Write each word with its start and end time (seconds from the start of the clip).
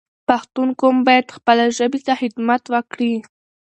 پښتون 0.27 0.69
قوم 0.79 0.97
باید 1.07 1.33
خپله 1.37 1.65
ژبه 1.77 1.99
ته 2.05 2.13
خدمت 2.21 2.63
وکړی 2.73 3.13